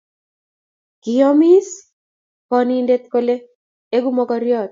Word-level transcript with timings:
kiyomis 1.01 1.69
bonindet 2.49 3.03
kole 3.13 3.35
eku 3.95 4.09
mokoriat 4.17 4.59